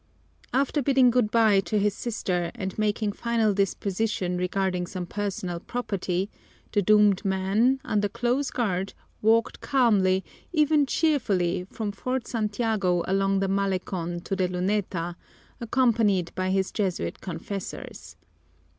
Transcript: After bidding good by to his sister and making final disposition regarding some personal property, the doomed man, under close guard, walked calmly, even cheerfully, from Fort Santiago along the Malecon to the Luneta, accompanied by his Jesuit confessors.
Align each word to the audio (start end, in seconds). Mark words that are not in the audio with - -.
After 0.51 0.81
bidding 0.81 1.11
good 1.11 1.29
by 1.29 1.59
to 1.59 1.77
his 1.77 1.93
sister 1.93 2.49
and 2.55 2.75
making 2.75 3.11
final 3.11 3.53
disposition 3.53 4.35
regarding 4.35 4.87
some 4.87 5.05
personal 5.05 5.59
property, 5.59 6.31
the 6.71 6.81
doomed 6.81 7.23
man, 7.23 7.79
under 7.85 8.09
close 8.09 8.49
guard, 8.49 8.95
walked 9.21 9.61
calmly, 9.61 10.23
even 10.51 10.87
cheerfully, 10.87 11.67
from 11.69 11.91
Fort 11.91 12.25
Santiago 12.27 13.03
along 13.07 13.41
the 13.41 13.47
Malecon 13.47 14.21
to 14.21 14.35
the 14.35 14.47
Luneta, 14.47 15.17
accompanied 15.59 16.33
by 16.33 16.49
his 16.49 16.71
Jesuit 16.71 17.21
confessors. 17.21 18.15